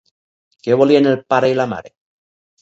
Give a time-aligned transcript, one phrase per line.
[0.67, 1.93] Què volien el pare i la mare?